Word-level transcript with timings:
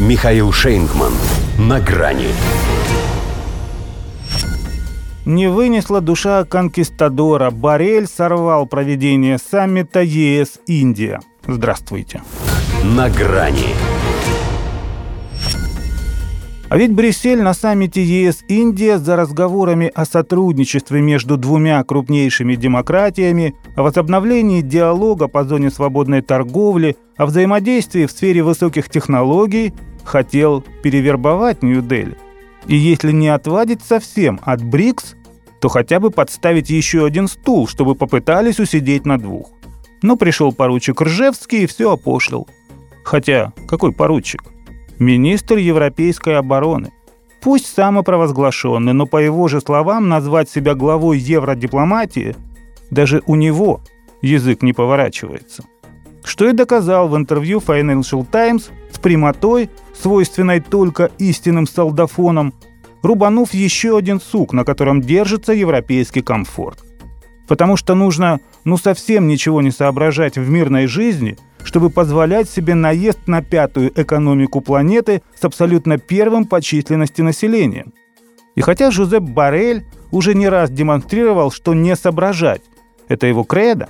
Михаил 0.00 0.50
Шейнгман. 0.50 1.12
На 1.58 1.78
грани. 1.78 2.28
Не 5.26 5.48
вынесла 5.50 6.00
душа 6.00 6.44
конкистадора. 6.44 7.50
Барель 7.50 8.06
сорвал 8.06 8.64
проведение 8.64 9.36
саммита 9.36 10.00
ЕС-Индия. 10.00 11.20
Здравствуйте. 11.46 12.22
На 12.82 13.10
грани. 13.10 13.74
А 16.70 16.78
ведь 16.78 16.94
Брюссель 16.94 17.42
на 17.42 17.52
саммите 17.52 18.02
ЕС-Индия 18.02 18.98
за 18.98 19.16
разговорами 19.16 19.90
о 19.94 20.06
сотрудничестве 20.06 21.02
между 21.02 21.36
двумя 21.36 21.82
крупнейшими 21.84 22.54
демократиями, 22.54 23.54
о 23.76 23.82
возобновлении 23.82 24.62
диалога 24.62 25.28
по 25.28 25.44
зоне 25.44 25.70
свободной 25.70 26.22
торговли, 26.22 26.96
о 27.18 27.26
взаимодействии 27.26 28.06
в 28.06 28.12
сфере 28.12 28.42
высоких 28.42 28.88
технологий 28.88 29.74
хотел 30.04 30.64
перевербовать 30.82 31.62
Нью-Дели. 31.62 32.16
И 32.66 32.76
если 32.76 33.12
не 33.12 33.28
отвадить 33.28 33.82
совсем 33.82 34.40
от 34.42 34.62
БРИКС, 34.62 35.16
то 35.60 35.68
хотя 35.68 36.00
бы 36.00 36.10
подставить 36.10 36.70
еще 36.70 37.04
один 37.04 37.28
стул, 37.28 37.68
чтобы 37.68 37.94
попытались 37.94 38.60
усидеть 38.60 39.06
на 39.06 39.18
двух. 39.18 39.50
Но 40.02 40.16
пришел 40.16 40.52
поручик 40.52 41.00
Ржевский 41.02 41.64
и 41.64 41.66
все 41.66 41.92
опошлил. 41.92 42.48
Хотя, 43.04 43.52
какой 43.66 43.92
поручик? 43.92 44.42
министр 45.00 45.56
европейской 45.56 46.36
обороны. 46.36 46.92
Пусть 47.40 47.66
самопровозглашенный, 47.66 48.92
но 48.92 49.06
по 49.06 49.16
его 49.16 49.48
же 49.48 49.60
словам 49.60 50.08
назвать 50.08 50.50
себя 50.50 50.74
главой 50.74 51.18
евродипломатии 51.18 52.36
даже 52.90 53.22
у 53.26 53.34
него 53.34 53.80
язык 54.20 54.62
не 54.62 54.74
поворачивается. 54.74 55.64
Что 56.22 56.48
и 56.48 56.52
доказал 56.52 57.08
в 57.08 57.16
интервью 57.16 57.60
Financial 57.60 58.26
Times 58.30 58.70
прямотой, 59.00 59.70
свойственной 60.00 60.60
только 60.60 61.10
истинным 61.18 61.66
солдафонам, 61.66 62.54
рубанув 63.02 63.54
еще 63.54 63.96
один 63.96 64.20
сук, 64.20 64.52
на 64.52 64.64
котором 64.64 65.00
держится 65.00 65.52
европейский 65.52 66.22
комфорт. 66.22 66.78
Потому 67.48 67.76
что 67.76 67.94
нужно 67.94 68.40
ну 68.64 68.76
совсем 68.76 69.26
ничего 69.26 69.62
не 69.62 69.70
соображать 69.70 70.36
в 70.36 70.48
мирной 70.48 70.86
жизни– 70.86 71.36
чтобы 71.64 71.90
позволять 71.90 72.48
себе 72.48 72.74
наезд 72.74 73.26
на 73.26 73.42
пятую 73.42 73.92
экономику 74.00 74.60
планеты 74.60 75.22
с 75.38 75.44
абсолютно 75.44 75.98
первым 75.98 76.44
по 76.44 76.60
численности 76.60 77.22
населением. 77.22 77.92
И 78.54 78.60
хотя 78.60 78.90
Жозеп 78.90 79.22
Барель 79.22 79.84
уже 80.10 80.34
не 80.34 80.48
раз 80.48 80.70
демонстрировал, 80.70 81.50
что 81.50 81.74
не 81.74 81.94
соображать– 81.96 82.62
это 83.08 83.26
его 83.26 83.44
кредо, 83.44 83.88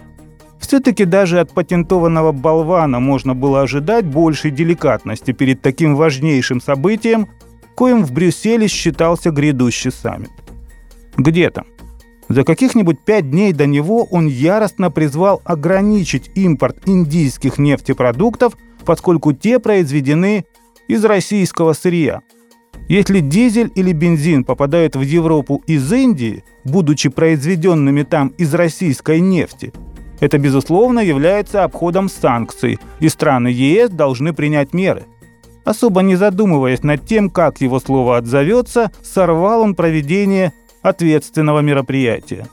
все-таки 0.61 1.05
даже 1.05 1.41
от 1.41 1.53
патентованного 1.53 2.33
болвана 2.33 3.01
можно 3.01 3.35
было 3.35 3.63
ожидать 3.63 4.07
большей 4.07 4.51
деликатности 4.51 5.33
перед 5.33 5.63
таким 5.63 5.97
важнейшим 5.97 6.61
событием, 6.61 7.29
коим 7.75 8.05
в 8.05 8.13
Брюсселе 8.13 8.69
считался 8.69 9.31
грядущий 9.31 9.91
саммит. 9.91 10.31
Где 11.17 11.51
там? 11.51 11.65
За 12.29 12.45
каких-нибудь 12.45 13.01
пять 13.05 13.29
дней 13.29 13.53
до 13.53 13.67
него 13.67 14.05
он 14.05 14.29
яростно 14.29 14.91
призвал 14.91 15.43
ограничить 15.45 16.31
импорт 16.37 16.77
индийских 16.87 17.59
нефтепродуктов, 17.59 18.57
поскольку 18.85 19.33
те 19.33 19.59
произведены 19.59 20.45
из 20.87 21.05
российского 21.05 21.73
сырья. 21.73 22.21
Если 22.89 23.21
дизель 23.21 23.71
или 23.75 23.93
бензин 23.93 24.45
попадают 24.45 24.95
в 24.95 25.01
Европу 25.01 25.63
из 25.67 25.93
Индии, 25.93 26.45
будучи 26.65 27.09
произведенными 27.09 28.03
там 28.03 28.29
из 28.39 28.53
российской 28.55 29.21
нефти, 29.21 29.73
это, 30.21 30.39
безусловно, 30.39 31.01
является 31.01 31.65
обходом 31.65 32.09
санкций, 32.09 32.79
и 33.01 33.09
страны 33.09 33.49
ЕС 33.49 33.91
должны 33.91 34.33
принять 34.33 34.75
меры. 34.75 35.05
Особо 35.65 36.03
не 36.03 36.17
задумываясь 36.17 36.83
над 36.83 37.07
тем, 37.07 37.31
как 37.31 37.61
его 37.61 37.81
слово 37.81 38.19
отзовется, 38.19 38.91
сорвал 39.03 39.63
он 39.63 39.75
проведение 39.75 40.53
ответственного 40.83 41.61
мероприятия. 41.61 42.47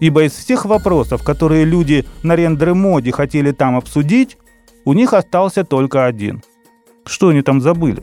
Ибо 0.00 0.24
из 0.24 0.32
всех 0.32 0.64
вопросов, 0.64 1.24
которые 1.24 1.64
люди 1.64 2.04
на 2.22 2.36
рендере-моде 2.36 3.10
хотели 3.10 3.50
там 3.50 3.76
обсудить, 3.76 4.38
у 4.84 4.92
них 4.92 5.12
остался 5.12 5.64
только 5.64 6.06
один. 6.06 6.42
Что 7.04 7.28
они 7.28 7.42
там 7.42 7.60
забыли? 7.60 8.02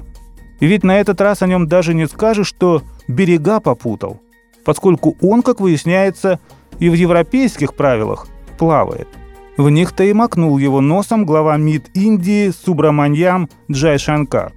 И 0.59 0.67
ведь 0.67 0.83
на 0.83 0.99
этот 0.99 1.21
раз 1.21 1.41
о 1.41 1.47
нем 1.47 1.67
даже 1.67 1.93
не 1.93 2.07
скажешь, 2.07 2.47
что 2.47 2.81
берега 3.07 3.59
попутал, 3.59 4.19
поскольку 4.65 5.15
он, 5.21 5.41
как 5.41 5.59
выясняется, 5.59 6.39
и 6.79 6.89
в 6.89 6.93
европейских 6.93 7.75
правилах 7.75 8.27
плавает. 8.57 9.07
В 9.57 9.69
них-то 9.69 10.03
и 10.03 10.13
макнул 10.13 10.57
его 10.57 10.81
носом 10.81 11.25
глава 11.25 11.57
МИД 11.57 11.89
Индии 11.93 12.51
Субраманьям 12.51 13.49
Джай 13.71 13.97
Шанкар. 13.97 14.53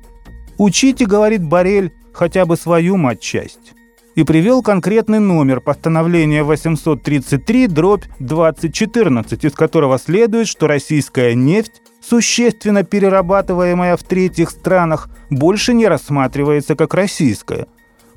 «Учите,— 0.57 1.07
говорит 1.07 1.45
Барель,— 1.45 1.93
хотя 2.13 2.47
бы 2.47 2.57
свою 2.57 2.97
мать-часть» 2.97 3.75
и 4.19 4.25
привел 4.25 4.65
конкретный 4.65 5.21
номер 5.21 5.61
постановления 5.61 6.43
833 6.43 7.69
дробь 7.69 8.03
2014, 8.19 9.45
из 9.45 9.53
которого 9.53 9.97
следует, 9.97 10.49
что 10.49 10.67
российская 10.67 11.37
нефть, 11.37 11.81
существенно 12.01 12.83
перерабатываемая 12.83 13.97
в 13.97 14.03
третьих 14.03 14.51
странах, 14.51 15.09
больше 15.31 15.73
не 15.73 15.87
рассматривается 15.87 16.75
как 16.75 16.95
российская. 16.95 17.69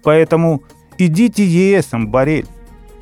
Поэтому 0.02 0.64
идите 0.98 1.46
ЕСом, 1.46 2.08
Борель. 2.08 2.48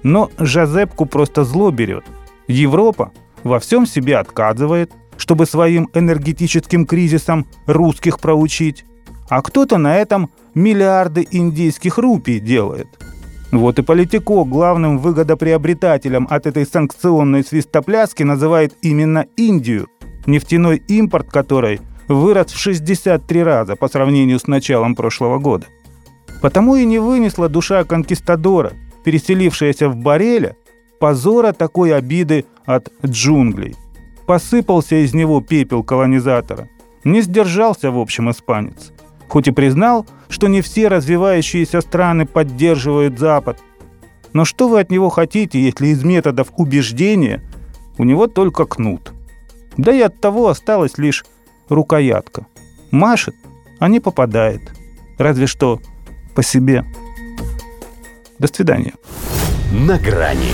Но 0.04 0.30
Жазепку 0.38 1.06
просто 1.06 1.46
зло 1.46 1.72
берет. 1.72 2.04
Европа 2.50 3.12
во 3.44 3.60
всем 3.60 3.86
себе 3.86 4.18
отказывает, 4.18 4.92
чтобы 5.18 5.46
своим 5.46 5.90
энергетическим 5.94 6.86
кризисом 6.86 7.46
русских 7.68 8.20
проучить. 8.20 8.84
А 9.30 9.42
кто-то 9.42 9.78
на 9.78 9.96
этом 9.96 10.32
миллиарды 10.56 11.26
индийских 11.30 12.00
рупий 12.00 12.40
делает. 12.40 12.88
Вот 13.52 13.80
и 13.80 13.84
Политико 13.84 14.44
главным 14.44 14.98
выгодоприобретателем 14.98 16.28
от 16.30 16.48
этой 16.48 16.66
санкционной 16.66 17.44
свистопляски 17.44 18.24
называет 18.24 18.74
именно 18.82 19.26
Индию, 19.38 19.88
нефтяной 20.26 20.78
импорт 20.88 21.30
которой 21.30 21.82
вырос 22.08 22.52
в 22.52 22.58
63 22.58 23.44
раза 23.44 23.76
по 23.76 23.88
сравнению 23.88 24.40
с 24.40 24.48
началом 24.48 24.96
прошлого 24.96 25.38
года. 25.38 25.68
Потому 26.42 26.76
и 26.76 26.86
не 26.86 27.00
вынесла 27.00 27.50
душа 27.50 27.84
конкистадора, 27.84 28.74
переселившаяся 29.04 29.90
в 29.90 29.96
Бареля, 29.96 30.56
позора 31.00 31.54
такой 31.54 31.96
обиды 31.96 32.46
от 32.66 32.92
джунглей. 33.06 33.76
Посыпался 34.26 35.04
из 35.04 35.14
него 35.14 35.42
пепел 35.42 35.84
колонизатора. 35.84 36.70
Не 37.04 37.22
сдержался, 37.22 37.92
в 37.92 37.98
общем, 37.98 38.30
испанец– 38.30 38.92
хоть 39.30 39.48
и 39.48 39.52
признал, 39.52 40.06
что 40.28 40.48
не 40.48 40.62
все 40.62 40.90
развивающиеся 40.90 41.82
страны 41.82 42.26
поддерживают 42.26 43.18
Запад. 43.18 43.60
Но 44.34 44.44
что 44.44 44.68
вы 44.68 44.82
от 44.82 44.92
него 44.92 45.10
хотите, 45.10 45.62
если 45.62 45.88
из 45.88 46.04
методов 46.04 46.52
убеждения 46.58 47.42
у 47.98 48.04
него 48.04 48.28
только 48.28 48.66
кнут? 48.66 49.14
Да 49.78 49.94
и 49.94 50.02
от 50.02 50.20
того 50.20 50.50
осталась 50.50 50.98
лишь 50.98 51.26
рукоятка. 51.70 52.46
Машет, 52.92 53.36
а 53.80 53.88
не 53.88 54.00
попадает. 54.00 54.62
Разве 55.18 55.48
что 55.48 55.80
по 56.36 56.44
себе. 56.44 56.84
До 58.40 58.48
свидания. 58.48 58.94
На 59.72 59.98
грани 59.98 60.54